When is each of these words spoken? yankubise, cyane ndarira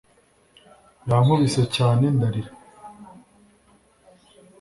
yankubise, 1.09 1.61
cyane 1.75 2.05
ndarira 2.15 2.51